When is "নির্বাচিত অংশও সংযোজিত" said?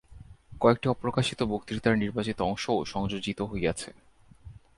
1.97-3.39